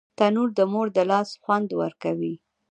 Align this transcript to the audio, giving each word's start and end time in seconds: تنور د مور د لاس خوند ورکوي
تنور 0.17 0.49
د 0.57 0.59
مور 0.71 0.87
د 0.95 0.97
لاس 1.11 1.29
خوند 1.41 1.69
ورکوي 1.81 2.35